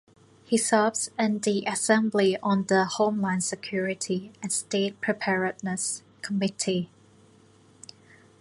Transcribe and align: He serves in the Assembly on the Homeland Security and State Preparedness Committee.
He 0.45 0.57
serves 0.57 1.11
in 1.19 1.37
the 1.41 1.63
Assembly 1.67 2.35
on 2.41 2.63
the 2.63 2.85
Homeland 2.85 3.43
Security 3.43 4.31
and 4.41 4.51
State 4.51 4.99
Preparedness 4.99 6.01
Committee. 6.23 6.89